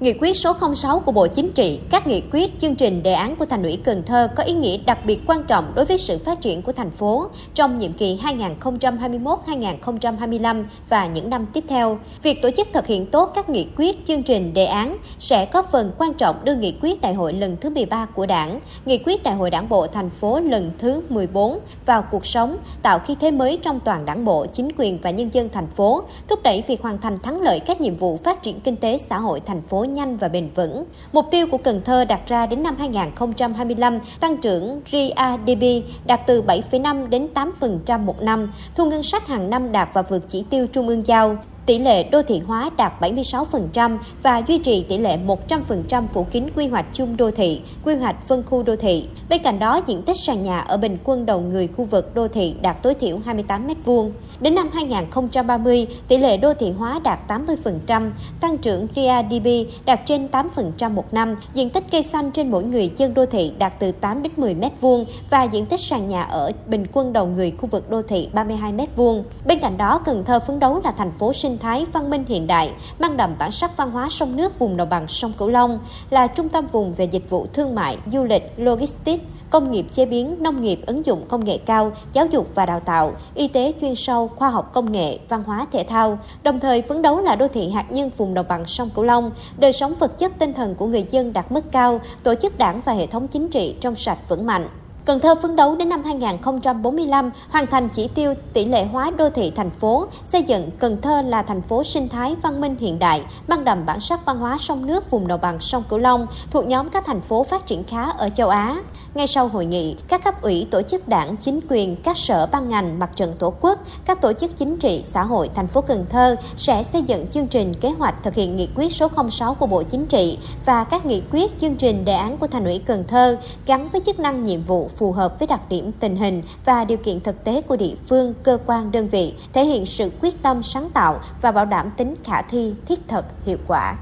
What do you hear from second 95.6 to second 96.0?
đến